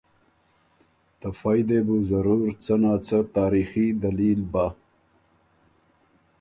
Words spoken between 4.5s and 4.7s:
بَۀ۔